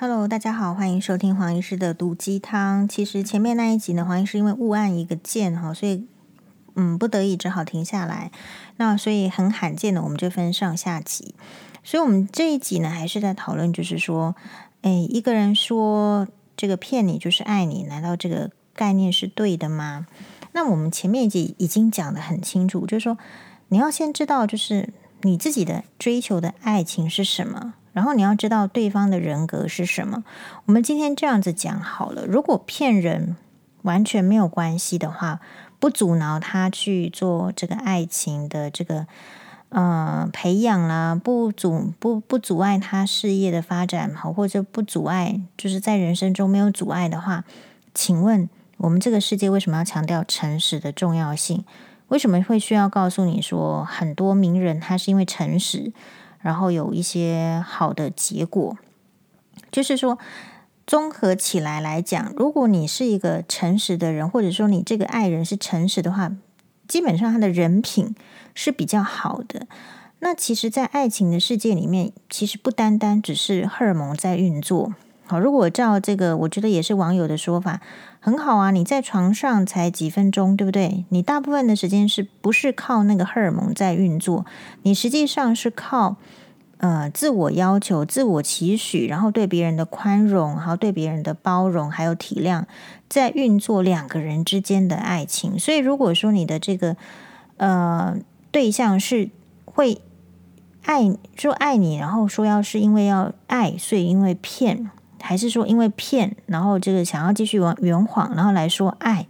[0.00, 2.86] Hello，大家好，欢迎收听黄医师的毒鸡汤。
[2.86, 6.06] 其实前面那一集呢，黄医师因为误按一个键哈，所以
[6.76, 8.30] 嗯，不得已只好停下来。
[8.76, 11.34] 那所以很罕见的，我们就分上下集。
[11.82, 14.36] 所以，我们这一集呢，还是在讨论，就是说，
[14.82, 20.06] 哎，一个人说这个骗你就是爱你，难道这个概念是对的吗？
[20.52, 23.18] 那我们前面一集已经讲得很清楚，就是说，
[23.66, 24.92] 你要先知道，就是
[25.22, 27.74] 你自己的追求的爱情是什么。
[27.98, 30.22] 然后你要知道对方的人格是什么。
[30.66, 33.34] 我们今天这样子讲好了，如果骗人
[33.82, 35.40] 完全没有关系的话，
[35.80, 39.08] 不阻挠他去做这个爱情的这个
[39.70, 47.42] 呃培养啦，不阻不不阻碍他事业的发展好，或者不阻碍就是在人生中没有阻碍的话，
[47.92, 51.64] 请问我们这个世界为什么要强调诚实的重要性？
[52.06, 55.92] 为什么会需要告诉你说很多名人他是因为诚实？
[56.40, 58.76] 然后有一些好的结果，
[59.70, 60.18] 就是说，
[60.86, 66.32] 综合起来来讲，如果你是一个诚实的人，或者说你这个爱人是诚实的话，
[66.86, 68.14] 基本上他的人品
[68.54, 69.66] 是比较好的。
[70.20, 74.94] 那其实，在爱情的世界里面，其实不单单只是荷尔蒙在运作。
[75.28, 77.82] 好，如果照这个，我觉得也是网友的说法，
[78.18, 78.70] 很好啊。
[78.70, 81.04] 你在床上才几分钟，对不对？
[81.10, 84.46] 你大部分的时间是不是靠那个荷尔蒙在运作？
[84.84, 86.16] 你实际上是靠
[86.78, 92.64] 呃自我要求、自我期许，然后对别人的宽容，然后对别人的包容，还有体谅，
[93.10, 95.58] 在运作两个人之间的爱情。
[95.58, 96.96] 所以，如果说你的这个
[97.58, 98.16] 呃
[98.50, 99.28] 对象是
[99.66, 100.00] 会
[100.84, 104.90] 爱说爱你，然后说要是因为要爱，所以因为骗。
[105.20, 109.26] 还是说因为骗，然后这个想要继续玩圆谎，然后来说爱，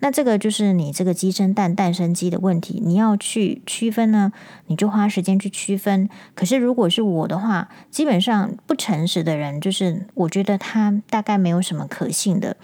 [0.00, 2.80] 那这个就是你这个鸡生蛋，蛋生鸡的问题。
[2.84, 4.32] 你要去区分呢，
[4.66, 6.08] 你就花时间去区分。
[6.34, 12.56] 可是如果是我的话，基本上不诚实的人，就是我觉得他大概没有什么可信的，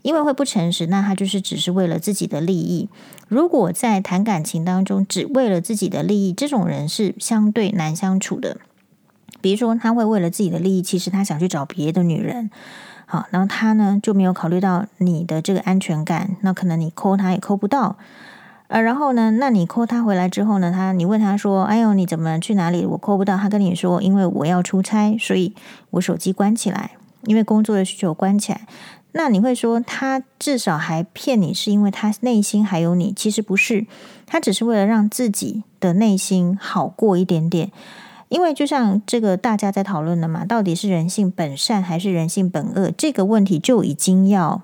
[0.00, 2.88] 因为会不诚实，那他就是只是为了自己的利益。
[3.28, 8.56] 如果在谈感情当中只为了自己的利益，这种人是相对难相处的。
[9.40, 12.50] 比如说，他会为了自己的利益，其实他想去找别的女人，
[13.06, 17.96] 好，然后他呢就没有考虑到你的这个安全感，那可能你抠他也抠不到，
[18.68, 22.84] 呃，然后呢，那你抠他回来之后呢，他你问他说：“哎呦，你怎么去哪里？
[22.84, 25.54] 我抠不到。”他跟你说：“因为我要出差，所以
[25.90, 26.90] 我手机关起来，
[27.24, 28.66] 因为工作的需求关起来。”
[29.12, 33.10] 那你会说他至少还骗你，是因为他内心还有你？
[33.16, 33.86] 其实不是，
[34.26, 37.72] 他只是为了让自己的内心好过一点点。
[38.28, 42.90] 因为就像这个大家在讨论的嘛，到底是人性本善还是人性本恶？
[42.90, 44.62] 这个问题就已经要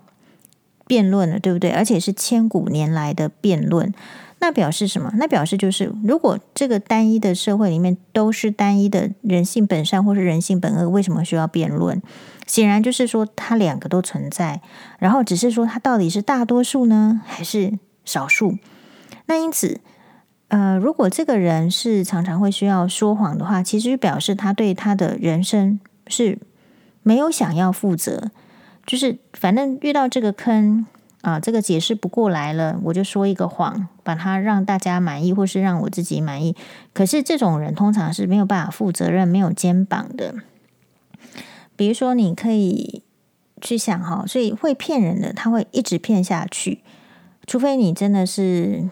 [0.87, 1.71] 辩论了，对不对？
[1.71, 3.93] 而且是千古年来的辩论。
[4.41, 5.11] 那表示什么？
[5.17, 12.03] 那表示就是，如果这个单一的社会里面都是单一的人性本善或是人性本恶，为什么需要辩论？
[12.47, 14.61] 显然就是说，它两个都存在，
[14.99, 18.59] 然后只是说它到底是大多数呢，还是少数？
[19.25, 19.81] 那因此。
[20.49, 26.39] 呃，如果这个人是常常会需要说谎的话，其实表示他对他的人生是
[27.03, 28.31] 没有想要负责，
[28.87, 30.87] 就是反正遇到这个坑
[31.23, 36.55] 啊，这个解释不过来了，我就说一个谎，把它让大家满意，或是让我自己满意。
[36.93, 40.35] 可是这种人通常是没有办法负责任、没有肩膀的。
[41.75, 43.03] 比如说，你可以
[43.61, 46.83] 去想哈，所以会骗人的，他会一直骗下去，
[47.47, 48.89] 除非你真的是。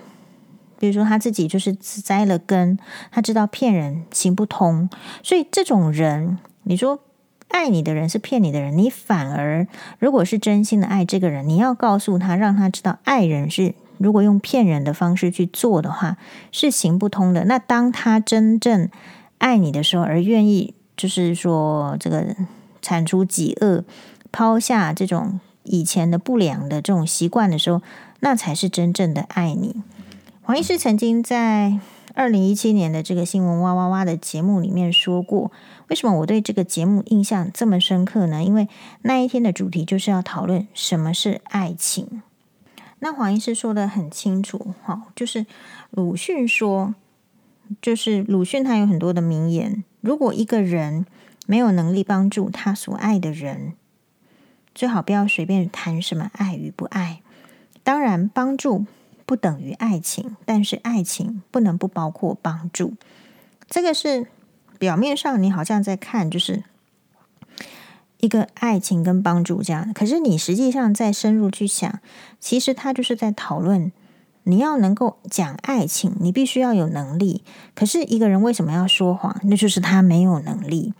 [0.82, 2.76] 比如说他自己就是栽了根，
[3.12, 4.90] 他知道骗人行不通，
[5.22, 6.98] 所以这种人，你说
[7.50, 9.64] 爱你的人是骗你的人，你反而
[10.00, 16.16] 如果是真心的爱这个人，你要告诉他，让他知道爱人是如果用骗人的方式去做的话
[16.50, 17.44] 是行不通的。
[17.44, 18.88] 那当他真正
[19.38, 22.34] 爱你的时候，而愿意就是说这个
[22.80, 23.84] 铲除己恶，
[24.32, 27.80] 抛下这种以前的不良的这种习惯的时候，
[28.18, 29.76] 那才是真正的爱你。
[30.52, 31.80] 黄医师曾经在
[32.12, 35.50] 二零一七年的这个新闻哇哇哇的节目里面说过，
[35.88, 38.44] 为什么我对这个节目印象这么深刻呢？
[38.44, 38.68] 因为
[39.00, 42.20] 那一天的主题就是要讨论什么是爱情。
[42.98, 45.46] 那黄医师说得很清楚，哈，就是
[45.88, 46.94] 鲁迅说，
[47.80, 51.06] 就是鲁迅他有很多的名言，如果一个人
[51.46, 53.72] 没有能力帮助他所爱的人，
[54.74, 57.22] 最好不要随便谈什么爱与不爱。
[57.82, 58.84] 当然，帮助。
[59.32, 62.92] 不等于爱情，但是爱情不能不包括帮助。
[63.66, 64.26] 这个是
[64.78, 66.64] 表面上你好像在看，就是
[68.18, 69.90] 一个爱情跟帮助这样。
[69.94, 72.00] 可是你实际上再深入去想，
[72.38, 73.90] 其实他就是在讨论，
[74.42, 77.42] 你要能够讲爱情，你必须要有能力。
[77.74, 79.40] 可是一个人为什么要说谎？
[79.44, 80.92] 那就是他没有能力。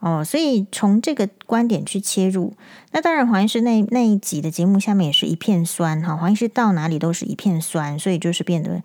[0.00, 2.54] 哦，所以从这个观点去切入，
[2.92, 8.80] 那当然黄医师那那一集的节目下面也是一片酸哈，黄医师到哪里都是一片酸，所以就是变得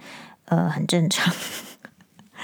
[0.45, 1.31] 呃很正常，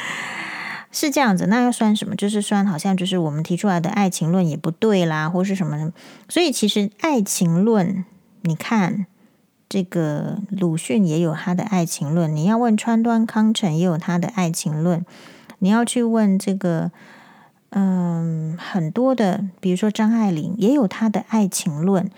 [0.91, 1.47] 是这样子。
[1.47, 2.15] 那要酸什么？
[2.15, 5.91] 就是酸，好像就是我们提出来的爱情论也不对啦，或是什么？
[6.27, 8.05] 所以其实爱情论，
[8.41, 9.07] 你看
[9.67, 15.03] 这个鲁迅也有他的爱情论，你要问川端康成也有他的爱情论，
[15.57, 16.91] 你要去问这个。
[17.71, 22.09] 嗯，很多的，比如说张爱玲也有她的爱情论。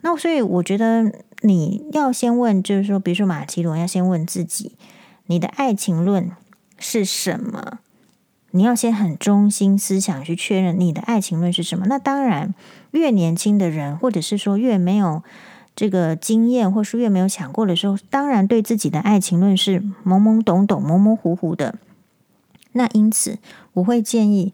[0.00, 1.12] 那所以我觉得
[1.42, 4.72] 你要先问，就是说，比如说马其顿要先问自己，
[5.26, 6.30] 你的爱情论
[6.78, 7.78] 是什么？
[8.50, 11.86] 你要先很中心思想去确认你的爱情论是什么。
[11.86, 12.54] 那当然，
[12.92, 15.22] 越年轻的人，或者是说越没有
[15.74, 21.76] 这个经验，或是越没有想过的时候，当然对自己的爱情论是懵懵懂懂、模模糊糊的。
[22.72, 23.38] 那因此，
[23.74, 24.52] 我会建议。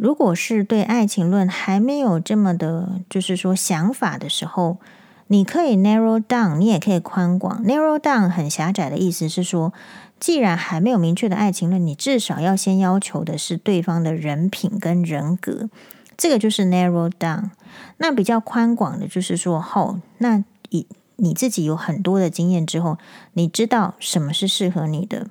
[0.00, 4.78] 如果是对爱情论还没有这么的，就是说想法的时候，
[5.26, 7.62] 你可以 narrow down，你也可以宽广。
[7.66, 9.74] narrow down 很狭窄的意思是说，
[10.18, 15.68] 既然还没有明确的爱情论，你至少要先要求的是对方的人品跟人格，
[16.16, 17.50] 这个就是 narrow down。
[17.98, 20.86] 那比较宽广的就是说，后那以
[21.16, 22.96] 你自己有很多的经验之后，
[23.34, 25.26] 你知道什么是适合你的。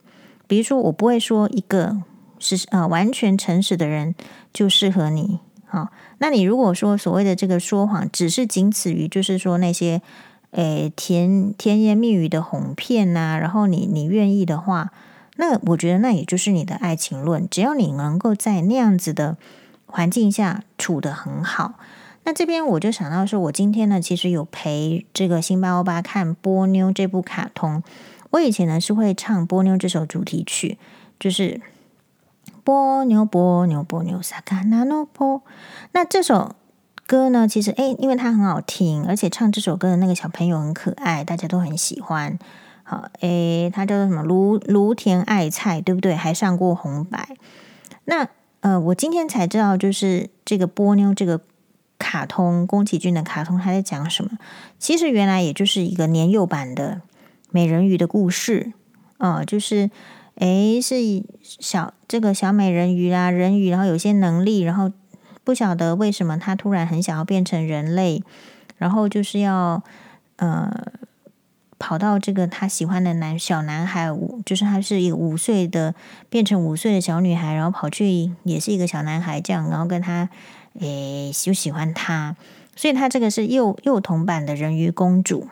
[0.46, 2.04] 比如说，我不会说一个。
[2.40, 4.16] 是啊，完全诚实的人
[4.52, 5.40] 就适合你。
[5.66, 10.02] 好，那你如果说所谓的这个说谎，只是仅此于就是说那些
[10.50, 14.92] 诶甜甜言蜜语的哄骗呐、然后你你愿意的话，
[15.36, 17.48] 那我觉得那也就是你的爱情论。
[17.48, 19.38] 只要你能够在那样子的
[19.86, 21.76] 环境下处得很好，
[22.24, 27.84] 那这边我就想到说，我今天呢其实有陪这个辛巴欧巴看《波妞》这部卡通。
[28.32, 30.80] 我以前呢是会唱《波妞》这首主题曲，
[31.20, 31.62] 就是。
[32.70, 35.42] 波牛波牛波牛萨卡纳诺波，
[35.94, 36.54] 那这首
[37.08, 37.48] 歌呢？
[37.48, 42.38] 其实诶，因为它很好听，而且唱这首歌的那个小朋友很可爱，大家都很喜欢。
[42.84, 44.22] 好，诶，他叫做什么？
[44.22, 46.14] 芦芦田爱菜，对不对？
[46.14, 47.30] 还上过红白。
[48.06, 48.28] 那
[48.60, 51.42] 呃，我今天才知道，就是这个波妞这个
[51.98, 54.30] 卡通，宫崎骏的卡通，他在讲什么？
[54.78, 57.02] 其实原来也就是一个年幼版的
[57.50, 58.74] 美人鱼的故事
[59.18, 59.90] 啊，就是。
[60.40, 60.96] 诶，是
[61.42, 64.90] 小这个小美人鱼啊，人鱼，然后有些能力，然后
[65.44, 68.24] 不晓得为什么他突然很想要变成人类，
[68.78, 69.84] 然后就是要
[70.38, 70.72] 呃
[71.78, 75.94] 跑到这个他喜欢的男小男孩，五就是他是一个五岁的
[76.30, 80.30] 变成五岁的小女孩，然后跑去也是一个小男孩这样，然后跟他
[80.80, 82.38] 诶就喜欢他，
[82.78, 85.50] 所以他这个是幼幼童版的人鱼公主，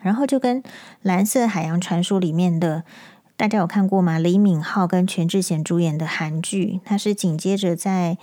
[0.00, 0.62] 然后就跟
[1.02, 2.84] 蓝色海洋传说里面的。
[3.36, 4.18] 大家有看过吗？
[4.18, 8.16] 李敏镐跟全智贤主演的韩剧，它是紧接着在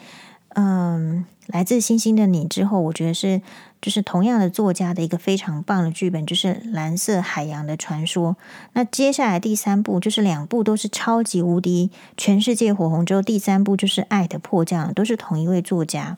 [0.49, 3.41] 嗯《来自星星的你》之后，我觉得是
[3.81, 8.31] 就是同样的作家的一个非常棒的剧本，就是《蓝色海洋的传说》。
[8.73, 16.17] 那接下来第三部就是两部都是超级无敌全世界火红之后，第三部就是《爱的迫降》，都是同一位作家。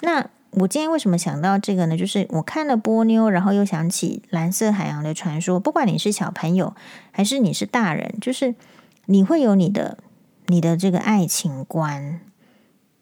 [0.00, 1.98] 那我今天为什么想到这个呢？
[1.98, 5.60] 就是我看了波妞，然后又想起蓝色海洋的传说。
[5.60, 6.74] 不管你是小朋友
[7.10, 8.54] 还是你是大人，就是
[9.04, 9.98] 你会有你的
[10.46, 12.20] 你的这个爱情观。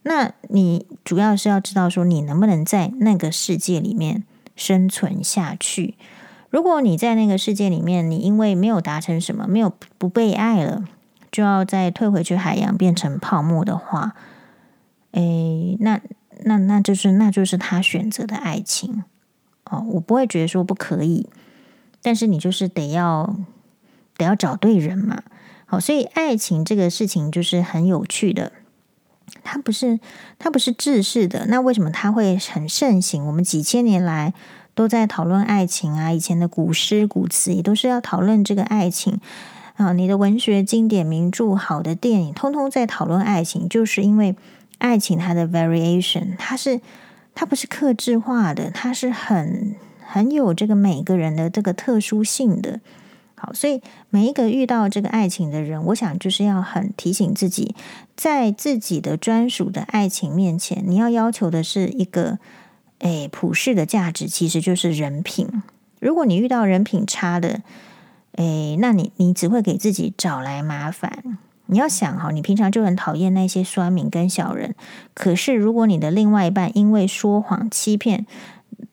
[0.02, 4.24] 那你主要是要知道说，你能不能在那个世界里面
[4.56, 5.94] 生存下去。
[6.50, 10.82] 如果你在那个世界里面，你因为没有达成什么，没有不被爱了，
[11.30, 14.16] 就要再退回去海洋变成泡沫的话，
[15.12, 16.00] 诶，那。
[16.42, 19.04] 那那就是那就是他选择的爱情
[19.64, 21.28] 哦，我不会觉得说不可以，
[22.02, 23.36] 但是你就是得要
[24.16, 25.22] 得要找对人嘛。
[25.64, 28.52] 好，所以爱情这个事情就是很有趣的，
[29.42, 29.98] 它不是
[30.38, 31.46] 它不是制式的。
[31.46, 33.26] 那为什么它会很盛行？
[33.26, 34.34] 我们几千年来
[34.74, 39.18] 都在讨论爱情啊，以前的古诗古词也都是要讨论这个爱情
[39.76, 39.94] 啊。
[39.94, 44.36] 你的文学经典名著、好的电影，通通在讨论爱情，就是因为。
[44.84, 46.78] 爱情它的 variation，它是
[47.34, 49.74] 它不是克制化的，它是很
[50.04, 52.80] 很有这个每个人的这个特殊性的。
[53.34, 57.74] 好，所以每一个遇到这个爱情的人，我想就是要很提醒自己，
[58.14, 62.38] 在自己的专属的爱情面前，你要要求的是一个
[62.98, 65.48] 诶普世的价值，其实就是人品。
[65.98, 67.62] 如果你遇到人品差的，
[68.32, 71.38] 诶，那你你只会给自己找来麻烦。
[71.66, 74.74] 你要想哈，你平常就很讨厌那些酸民跟小人，
[75.14, 78.26] 可是如果你的另外一半因为说谎欺骗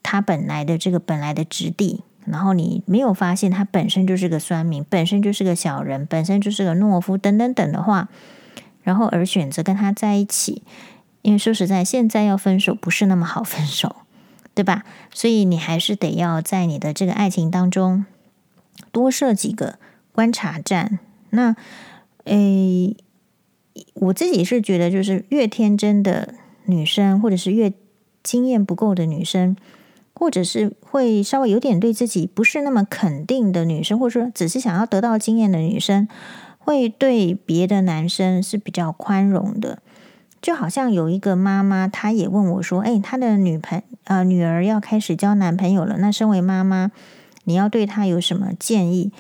[0.02, 8.08] 他本来的这个本来的质地，然后你没有发现他本身就是个酸民，本身就是个小人，本身就是个懦夫等等等的话，
[8.84, 10.64] 然后而选择跟他在一起，
[11.22, 13.98] 因为说实在，现在要分手不是那么好分手，
[14.54, 14.84] 对吧？
[15.14, 18.06] 所以你还是得要在你的这个爱情当中
[18.92, 19.78] 多设几个
[20.14, 21.00] 观察站。
[21.32, 21.56] 那，
[22.26, 22.96] 诶，
[23.94, 26.36] 我自己是觉得，就是越天真的
[26.66, 27.74] 女生，或者是越
[28.24, 29.56] 经验不够的女生，
[30.14, 36.08] 或者是会稍微有点对自己不是那么肯定的女生，或者说只是想要得到经验的女生，
[36.60, 39.82] 会对别的男生是比较宽容的。
[40.42, 46.92] 就好像有一个妈妈，她也问我说：“哎，她的女朋呃女儿要开始交男朋友了，那身为妈妈，
[47.44, 49.12] 你要对她有什么建议？”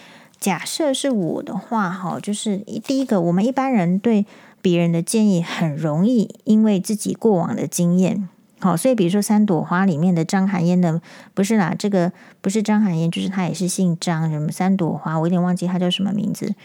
[0.41, 4.25] 假设是我的话，哈，就是第一个，我们一般人对
[4.59, 8.27] 别人的建议很容易，因为自己过往的经验，
[8.59, 10.99] 好，所以比如说《三朵花》里面的张含烟的，
[11.35, 16.55] 不是啦，这个不是张含烟，就是他也是姓张，什么三朵花，我有点忘记他叫什么名字，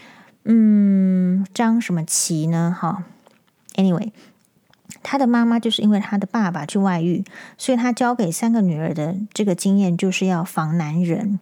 [0.44, 2.74] 嗯，张什么琪呢？
[2.80, 3.04] 哈
[3.74, 4.10] ，anyway，
[5.02, 7.22] 他的妈妈就是因为他的爸爸去外遇，
[7.58, 11.38] 所以他教给三个女儿的这个经验就是要防男人，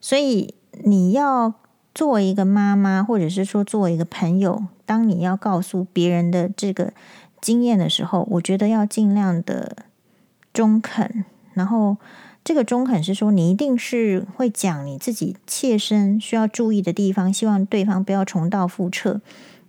[0.00, 0.54] 所以。
[0.84, 1.54] 你要
[1.94, 6.92] 作为一个妈妈，或者是说作为一个朋友，当你要告诉别人的这个
[7.40, 9.76] 经验的时候，我觉得要尽量的
[10.52, 11.24] 中肯。
[11.54, 11.96] 然后，
[12.44, 19.20] 这个中肯是说，你一定是会讲你自己切身需要注意的地方，希望对方不要重蹈覆辙。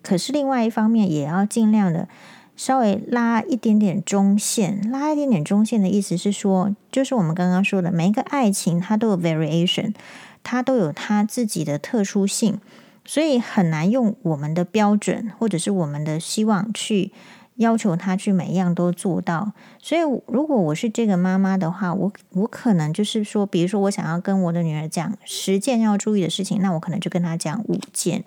[0.04, 2.08] 可是另外一方面，也要尽量的
[2.56, 4.80] 稍微拉一点点中线。
[4.92, 9.94] 拉一点点中线的意思是说，就是我们刚刚说的，每一个爱情它都有 variation。
[10.44, 12.60] 他都有他自己的特殊性，
[13.06, 17.12] 所以很难用我们的标准或者是我们的希望去
[17.56, 19.52] 要求他去每一样都做到。
[19.82, 28.24] 所以，如果我是这个妈妈的话，我我可能就是说，比如说我想要跟我的女儿讲十件要注意的事情，那我可能就跟她讲五件。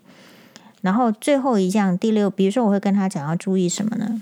[0.83, 4.21] 然后最后一项第六，比如说我会跟她讲要注意什么呢？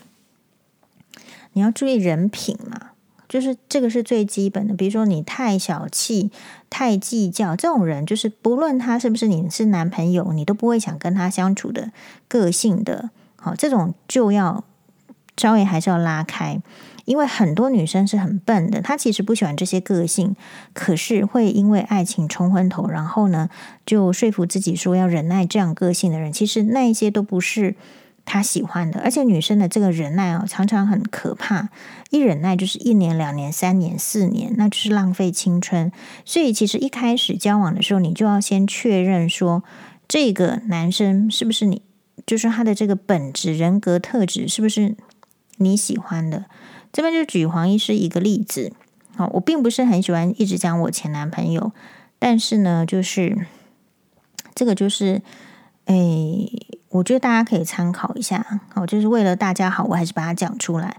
[1.54, 2.89] 你要注意人品嘛。
[3.30, 6.32] 就是这个是最基本的，比如说你太小气、
[6.68, 11.92] 太计较，这种人就是不论他是不是你是男朋友，你都不会想跟他相处的
[12.26, 13.10] 个性的。
[13.36, 14.64] 好，这种就要
[15.36, 16.60] 稍微还是要拉开，
[17.04, 20.34] 因为很多女生是很笨的，她其实不喜欢这些个性，
[20.74, 23.48] 可是会因为爱情冲昏头，然后呢
[23.86, 27.76] 就说服自己说要忍耐这样个性的人，其实那一些都不是。
[28.24, 31.68] 他喜欢的，而且女生的这个忍耐哦，常常很可怕。
[32.10, 35.90] 一忍耐就是一年、两年、三年、四年，那就是浪费青春。
[36.24, 39.64] 所以，其实一开始交往的时候，你就要先确认说，
[40.06, 41.82] 这个男生是不是你，
[42.24, 44.96] 就是他的这个本质、人格特质是不是
[45.56, 46.44] 你喜欢的。
[46.92, 48.72] 这边就举黄医师一个例子。
[49.16, 51.72] 好，我并不是很喜欢一直讲我前男朋友，
[52.18, 53.46] 但是呢，就是
[54.54, 55.22] 这个就是。
[55.86, 55.96] 哎，
[56.90, 58.44] 我觉得大家可以参考一下，
[58.74, 60.96] 好，就是为了大家好，我还是把它讲出来。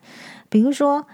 [0.50, 1.06] 比如说，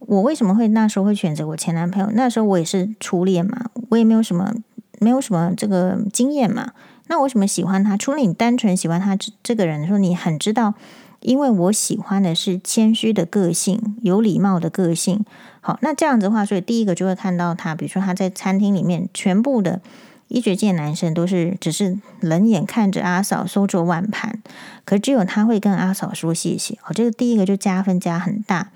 [0.00, 2.10] 我为什么会那时候会选择我前男朋友？
[2.12, 4.52] 那时候我也是初恋嘛，我也没有什么，
[4.98, 6.72] 没有什么这个经验嘛。
[7.06, 7.96] 那为什么喜欢他？
[7.96, 10.74] 除了你单纯喜欢他这个人的时候，你很知道，
[11.20, 15.24] 因为我喜欢的是谦虚的个性，有礼貌的个性。
[15.60, 19.80] 好，那这样子的话，所以第一个就会看到他，比如说他在餐厅里面全部的。
[20.28, 24.42] 医学界男生都是只是冷眼看着阿嫂收桌碗盘，
[24.84, 26.78] 可只有他会跟阿嫂说谢谢。
[26.84, 28.70] 哦，这个第一个就加分加很大。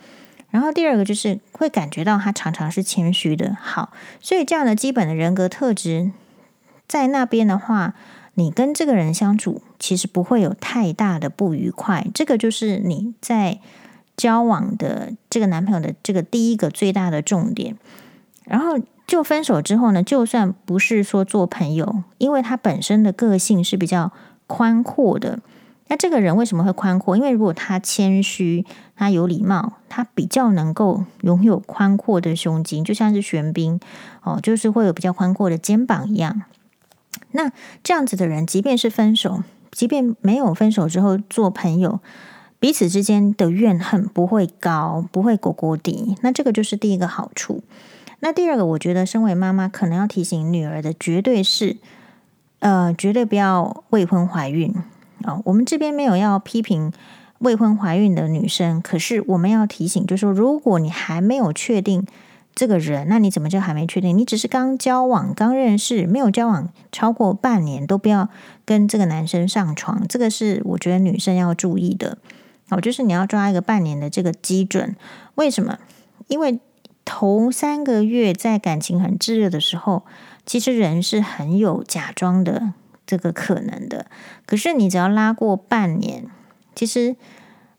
[0.51, 3.57] 然后第二个就是会感觉到他常常是谦虚的。
[3.61, 6.13] 好，所以这样的基本的人格特质
[6.87, 7.95] 在那边的话，
[8.35, 12.07] 你跟这个人相处其实不会有太大的不愉快。
[12.15, 13.59] 这个就是你在
[14.17, 17.77] 交往的这个男朋友的这个第一个最大的重点。
[18.45, 18.79] 然后。
[19.11, 24.13] 就分手之后呢，就算不是说做朋友，因为他本身的个性是比较
[24.47, 25.41] 宽阔的。
[25.89, 27.17] 那这个人为什么会宽阔？
[27.17, 28.65] 因为如果他谦虚，
[28.95, 33.81] 他有礼貌，他比较能够拥有宽阔的胸襟，就像是玄彬
[34.23, 36.43] 哦，就是会有比较宽阔的肩膀一样。
[37.33, 37.51] 那
[37.83, 41.99] 这样子的人，即便是分手，即便没有分手之后做朋友，
[42.61, 46.15] 彼此之间的怨恨不会高，不会狗狗底。
[46.23, 47.65] 那这个就是第一个好处。
[48.21, 51.77] 那第二个，我觉得身为妈妈，可能要提醒女儿的，绝对是，
[52.61, 54.75] 呃，绝对不要未婚怀孕
[55.25, 56.93] 啊、我们这边没有要批评
[57.41, 62.07] 未婚怀孕的女生，可是我们要提醒，就是说，如果你还没有确定
[62.55, 64.17] 这个人，那你怎么就还没确定？
[64.17, 68.29] 你只是刚交往、刚认识，没有交往超过半年，都不要
[68.65, 70.07] 跟这个男生上床。
[70.09, 72.19] 这个是我觉得女生要注意的
[72.71, 74.97] 哦，就是你要抓一个半年的这个基准。
[75.35, 75.79] 为什么？
[76.29, 76.59] 因为
[77.13, 80.05] 头三个月在感情很炙热的时候，
[80.47, 82.73] 其实人是很有假装的
[83.05, 84.07] 这个可能的。
[84.47, 86.29] 可是你只要拉过半年，
[86.73, 87.17] 其实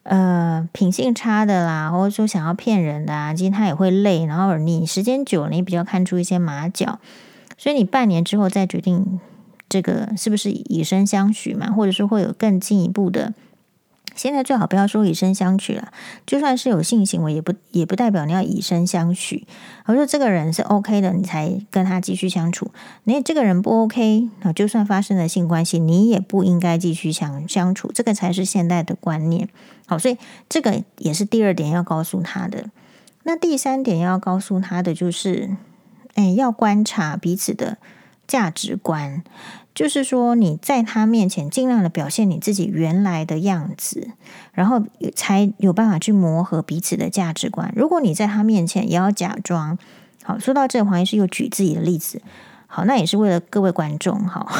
[0.04, 4.26] 呃品性差的啦，或者说想要骗人的啊，其实他也会累。
[4.26, 7.00] 然后你时间久了，你比较看出一些马脚，
[7.58, 9.22] 所以你半年之后再决定
[9.70, 13.34] 这个是不是以身相许嘛，或者说会有更进一步的。
[14.16, 15.92] 现在最好不要说以身相许了，
[16.26, 19.48] 就算是有性行为，也不也不代表你要以身相许。
[19.86, 22.72] 我说这个人是 OK 的，你才跟他继续相处。
[23.06, 27.92] 你这个人不 OK，那就算发生了性关系，你也不应该继续相相处。
[27.94, 29.50] 这个才是现代的观念。
[29.88, 32.66] 好，所以这个也是第二点要告诉他的。
[33.24, 35.56] 那第三点要告诉他的就是，
[36.16, 37.78] 哎，要观察彼此的
[38.32, 39.22] 价值观。
[39.74, 44.10] 就是说，你在他面前尽量的表现你自己原来的样子，
[44.52, 44.84] 然后
[45.16, 47.72] 才有办法去磨合彼此的价值观。
[47.74, 49.78] 如果你在他面前也要假装，
[50.24, 52.22] 好，说到这，黄医师又举自己的例子，
[52.68, 54.52] 好，那也是为了各位观众，好，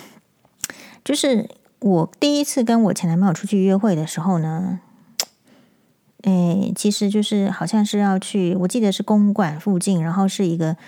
[1.04, 1.50] 就是
[1.80, 4.80] 我第一次跟我前男朋友出去约会的时候呢，
[6.22, 10.78] 诶，其实就是好像是要去，我记得是公馆附近，然后是一个。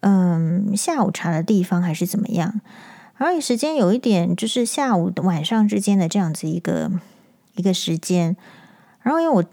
[0.00, 2.60] 嗯，下午茶的地方还是怎么样？
[3.18, 6.90] 而且时间有一点，就是下午晚上之间的这样子一个
[7.54, 8.34] 一个时间。
[9.02, 9.44] 然后因为我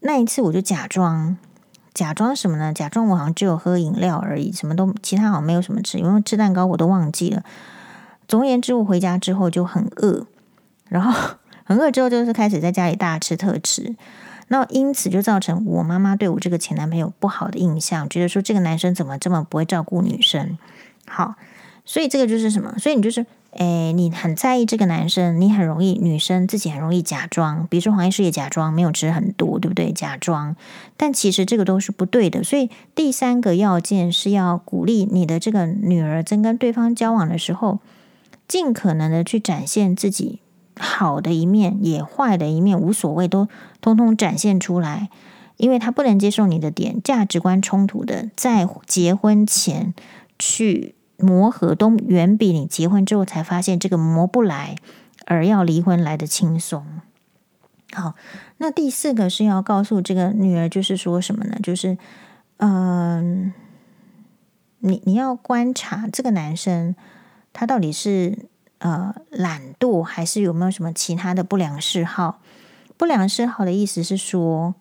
[0.00, 1.36] 那一次我就假装
[1.94, 2.72] 假装什么呢？
[2.72, 7.44] 假装我好像只有喝饮料而已，什么都其他好像没有什么吃，因为吃蛋糕我都忘记了。
[8.26, 10.26] 总而言之，我回家之后就很饿，
[10.88, 13.94] 然后 很饿之后就是开始在家里大吃特吃。
[14.48, 20.58] 那因此就造成我妈妈对我这个前男朋友不好的印象，觉得说这个男生怎么这么不会照顾女生。
[21.06, 21.34] 好，
[21.84, 22.74] 所以这个就是什么？
[22.78, 29.92] 所以你就是，诶，你很在意这个男生，你很容易女生自己很容易假装，比如说黄医师也假装没有吃很多，对不对？
[29.92, 30.54] 假装，
[30.96, 32.44] 但其实这个都是不对的。
[32.44, 37.80] 所以第三个要件是要鼓励你的这个女儿在跟对方交往的时候，
[38.46, 40.40] 尽可能的去展现自己。
[40.82, 43.46] 好的一面也坏的一面无所谓，都
[43.80, 45.08] 通通展现出来，
[45.56, 49.94] 因为他不能接受你的点，价值观冲突的，在结婚前
[50.40, 54.74] 去磨合，都远比你结婚之后才发现这个磨不来
[55.24, 56.84] 而要离婚来的轻松。
[57.92, 58.14] 好，
[58.58, 61.56] 那第四个是要告诉这个女儿，就是说什么呢？
[61.62, 61.96] 就是，
[62.56, 63.52] 嗯、
[64.80, 66.96] 你你要观察这个男生，
[67.52, 68.50] 他到底是。
[68.82, 72.40] 呃，懒惰还是有没有什么其他的不良嗜好？
[72.96, 74.74] 不良嗜好的意思是说，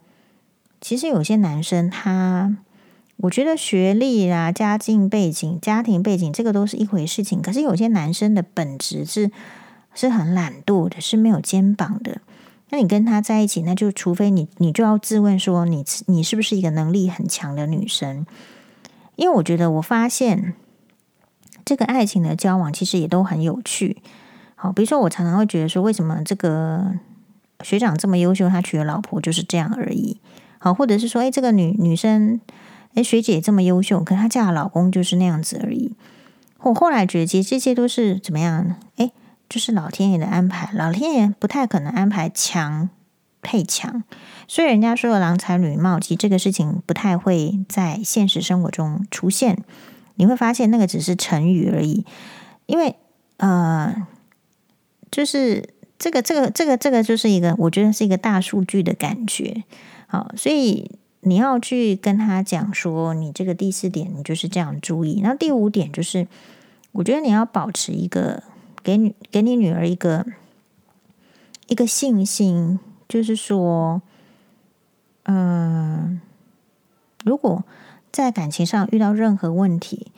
[0.80, 2.58] 其实有些男生他，
[3.18, 7.44] 我觉得学历啊、家境背景、家庭背景这个都是一回事情。
[7.44, 9.30] 可是有些男生的本质是
[9.94, 12.22] 是很懒惰的，是没有肩膀的。
[12.72, 18.26] 那你跟他在一起，那就除非你你就要自问说，你你是不是一个能力很强的女生？
[19.16, 20.56] 因为我觉得我发现。
[21.66, 24.02] 这个爱情的交往其实也都很有趣，
[24.56, 26.94] 好，比如说我常常会觉得说，为什么这个
[27.64, 30.20] 学长这么优秀，他娶的老婆就是这样而已，
[30.60, 32.40] 好，或者是说，哎，这个女女生，
[32.96, 35.96] 哎，学姐这么优秀，可她嫁的老公就是那样子而已。
[36.60, 38.76] 我后来觉得，其实这些都是怎么样？
[38.98, 39.12] 哎，
[39.50, 42.90] 就是老天爷的安排，老天爷不太可能安排强
[43.42, 44.04] 配强，
[44.48, 49.64] 所以人家说的郎才女貌，其实这个事情不太会在现实生活中出现。
[50.16, 52.06] 你会发现那个只是成语而已，
[52.66, 52.96] 因为
[53.38, 54.08] 呃，
[55.10, 59.64] 就是这个这个这个这个就是一个，我觉得是一个大数据的感觉。
[60.08, 65.22] 好，所以你要去跟他讲说，你这个第四点你就是这样注意。
[65.24, 66.28] 那第五点就是，
[66.92, 68.44] 我觉得你要保持一个
[68.84, 70.26] 给女给你女儿一个
[71.68, 74.02] 一个信心，就是说，
[75.24, 76.22] 嗯、
[77.24, 77.64] 如果。
[78.12, 80.12] 在感情上遇到任何问题，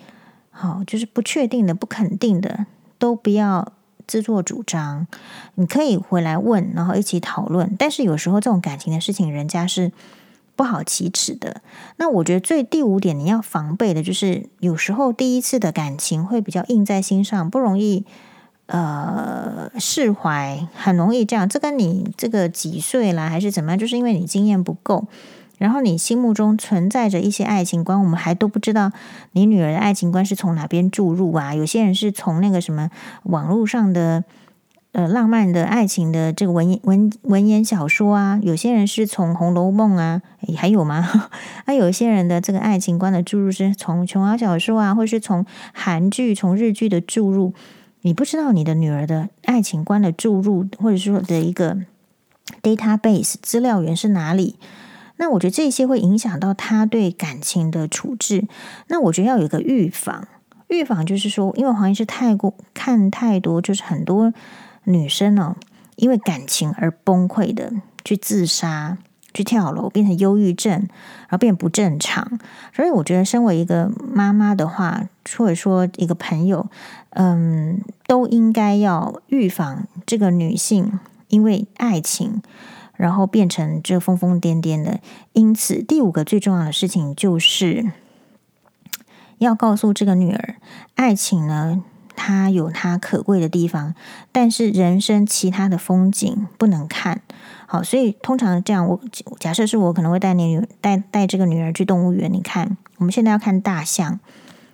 [0.49, 2.65] 好，就是不确定的、不肯定的，
[2.97, 3.73] 都不要
[4.07, 5.07] 自作主张。
[5.55, 7.75] 你可以回来问，然后一起讨论。
[7.77, 9.91] 但是有时候这种感情的事情，人家是
[10.55, 11.61] 不好启齿的。
[11.97, 18.05] 那我觉得最第五点你要防备的就是，有时候第一次的感情会比较印在心上，不容易
[18.67, 21.47] 呃释怀，很容易这样。
[21.47, 23.77] 这跟你这个几岁啦，还是怎么样？
[23.77, 25.07] 就是因为你经验不够。
[25.63, 28.91] 然后你心目中存在着一些爱情观，我们还都不知道
[29.31, 31.55] 你女儿的爱情观是从哪边注入啊？
[31.55, 32.89] 有些人是从那个什么
[33.23, 34.25] 网络上的
[34.91, 40.21] 呃浪漫的爱情的这个文文文言小说啊，有些人是从《红楼梦》啊，
[40.57, 41.29] 还有吗？
[41.63, 47.53] 啊，有些人的这个爱情观的注入是从琼瑶小说啊，或是从韩剧、从日剧的注入，
[48.01, 51.77] 你不知道你的女儿的爱情观的注入，或者说的一个
[52.61, 54.57] database 资料源是哪里？
[55.17, 58.45] 那我觉得这些会影响到他对感情的处置。
[58.87, 60.27] 那我觉得要有一个预防，
[60.67, 64.33] 预防就是说，因为黄医师太过看太多，就是很多
[64.85, 65.55] 女生哦，
[65.95, 67.71] 因为感情而崩溃的，
[68.03, 68.97] 去自杀、
[69.33, 72.39] 去跳楼，变成忧郁症，然后变不正常。
[72.73, 76.67] 所以我觉得，身为一个妈妈的话，或者说一个朋友，
[77.11, 80.99] 嗯，都应该要预防这个女性
[81.29, 82.41] 因为爱情，
[83.03, 85.01] 然后变成这疯疯癫癫的。
[85.33, 87.91] 因此，第五个最重要的事情就是
[89.39, 90.55] 要告诉这个女儿，
[90.95, 91.83] 爱情呢，
[92.15, 93.93] 它有它可贵的地方，
[94.31, 97.19] 但是人生其他的风景不能看。
[97.67, 99.01] 好，所以通常这样，我
[99.37, 102.31] 假设是我可能会带你女带带这个女儿去动物园。
[102.31, 104.21] 你看，我们现在要看大象，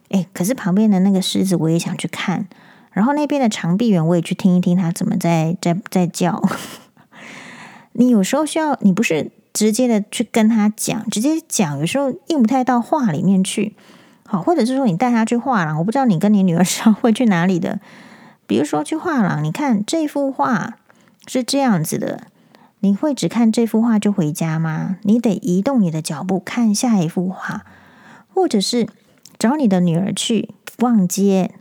[0.10, 2.48] 诶，可是旁边的那个狮子我也想去看，
[2.92, 6.48] 然后那边的长臂猿我也去听一听它怎么在在在叫。
[8.00, 13.76] 你有时候需要，你不是直接的去跟他讲，直接讲有时候应不太到话里面去。
[14.26, 17.82] 好，或者是说你带他去画廊，我不知道你跟你女儿是要会去哪里的。
[18.48, 20.78] 比如说去画廊，你看这幅画
[21.28, 22.28] 是这样子的，
[22.80, 24.96] 你会只看这幅画就回家吗？
[25.02, 27.66] 你得移动你的脚步看下一幅画，
[28.34, 28.88] 或者是
[29.38, 31.52] 找你的女儿去逛街。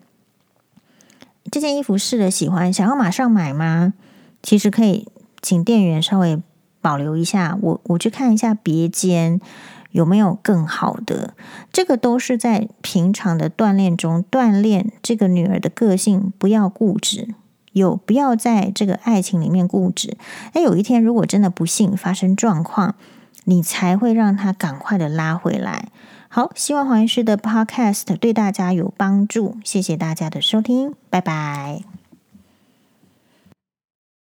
[1.51, 3.95] 这件衣服试了喜欢，想要马上买吗？
[4.41, 5.09] 其实可以
[5.41, 6.43] 请店员稍微
[6.81, 9.41] 保留一下，我我去看一下别间。
[9.91, 11.33] 有没有更好的？
[11.73, 17.35] 这个都是在平常的锻炼中锻炼这个女儿的个性，不要固执，
[17.73, 20.19] 有不要在这个爱情里面固执。
[20.53, 22.97] 哎，有一天如果真的不幸发生状况，
[23.45, 25.89] 你才会让她赶快的拉回来。
[26.29, 31.98] 好，希望黄医师的 Podcast 对大家有帮助，谢谢大家的收听，拜拜。